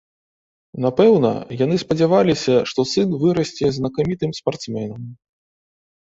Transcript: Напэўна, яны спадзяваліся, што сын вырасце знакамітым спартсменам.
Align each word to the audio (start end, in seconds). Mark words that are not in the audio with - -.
Напэўна, 0.85 1.29
яны 1.65 1.75
спадзяваліся, 1.83 2.55
што 2.73 2.87
сын 2.93 3.13
вырасце 3.25 3.65
знакамітым 3.77 4.31
спартсменам. 4.41 5.01